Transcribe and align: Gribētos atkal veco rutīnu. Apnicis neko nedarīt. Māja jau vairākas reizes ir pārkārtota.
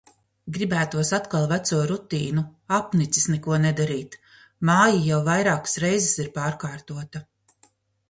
Gribētos 0.53 1.11
atkal 1.17 1.45
veco 1.51 1.81
rutīnu. 1.91 2.45
Apnicis 2.79 3.29
neko 3.35 3.61
nedarīt. 3.67 4.19
Māja 4.73 5.07
jau 5.13 5.23
vairākas 5.31 5.81
reizes 5.89 6.19
ir 6.27 6.35
pārkārtota. 6.43 7.27